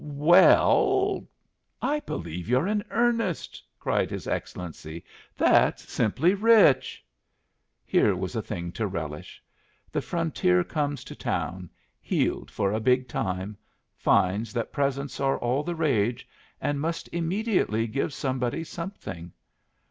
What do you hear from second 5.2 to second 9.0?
"That's simply rich!" Here was a thing to